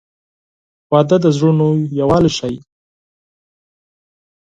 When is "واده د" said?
0.91-1.25